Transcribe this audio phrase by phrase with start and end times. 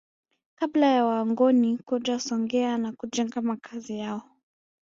[0.55, 4.21] Kabla ya Wangoni kuja Songea na kujenga Makazi yao